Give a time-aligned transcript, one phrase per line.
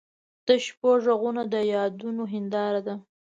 [0.47, 2.95] د شپو ږغونه د یادونو هنداره ده.